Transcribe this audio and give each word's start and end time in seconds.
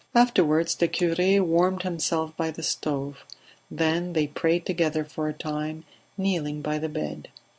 Afterwards 0.15 0.73
the 0.73 0.87
cure 0.87 1.43
warmed 1.43 1.83
himself 1.83 2.35
by 2.35 2.49
the 2.49 2.63
stove; 2.63 3.23
then 3.69 4.13
they 4.13 4.25
prayed 4.25 4.65
together 4.65 5.05
for 5.05 5.27
a 5.27 5.33
time, 5.33 5.83
kneeling 6.17 6.63
by 6.63 6.79
the 6.79 6.89
bed. 6.89 7.27